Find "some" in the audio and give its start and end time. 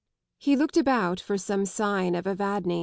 1.37-1.63